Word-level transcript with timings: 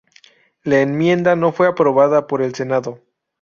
La 0.63 0.81
enmienda 0.81 1.35
no 1.35 1.51
fue 1.51 1.67
aprobada 1.67 2.25
por 2.25 2.41
el 2.41 2.55
Senado. 2.55 3.03